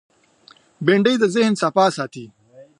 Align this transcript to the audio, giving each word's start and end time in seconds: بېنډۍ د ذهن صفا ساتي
بېنډۍ 0.85 1.15
د 1.19 1.23
ذهن 1.35 1.53
صفا 1.61 1.85
ساتي 1.97 2.25